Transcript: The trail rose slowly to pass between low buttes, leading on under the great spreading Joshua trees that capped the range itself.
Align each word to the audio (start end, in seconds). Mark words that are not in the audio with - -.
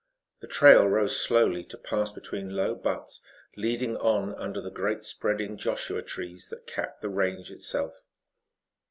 The 0.39 0.47
trail 0.47 0.87
rose 0.87 1.21
slowly 1.21 1.63
to 1.65 1.77
pass 1.77 2.11
between 2.11 2.55
low 2.55 2.73
buttes, 2.73 3.21
leading 3.55 3.97
on 3.97 4.33
under 4.33 4.59
the 4.59 4.71
great 4.71 5.03
spreading 5.05 5.59
Joshua 5.59 6.01
trees 6.01 6.49
that 6.49 6.65
capped 6.65 7.01
the 7.01 7.09
range 7.09 7.51
itself. 7.51 8.01